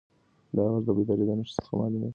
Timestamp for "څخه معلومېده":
1.57-2.09